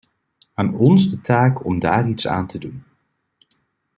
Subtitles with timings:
[0.53, 2.83] Aan ons de taak om daar iets aan te doen.